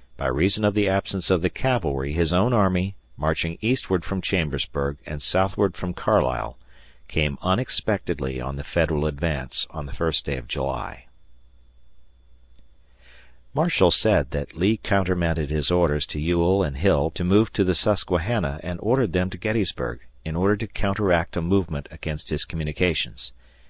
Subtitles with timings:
[0.18, 4.98] By reason of the absence of the cavalry his own army, marching eastward from Chambersburg
[5.06, 6.58] and southward from Carlisle,
[7.08, 11.06] came unexpectedly on the Federal advance on the first day of July.
[13.54, 17.74] Marshall said that Lee countermanded his orders to Ewell and Hill to move to the
[17.74, 23.32] Susquehanna and ordered them to Gettysburg, in order tocounteract a movement against his communications.